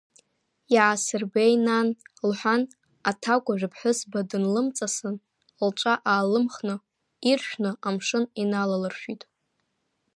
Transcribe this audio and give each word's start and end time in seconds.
Иаасырбеи, 0.73 1.53
нан,— 1.65 1.87
лҳәан, 2.29 2.61
аҭакәажә 3.09 3.65
аԥҳәызба 3.67 4.19
дынлымҵасын, 4.29 5.15
лҵәа 5.67 5.93
аалымхны, 6.11 6.75
иршәны 7.29 7.71
амшын 7.87 8.23
иналалыршәит. 8.41 9.21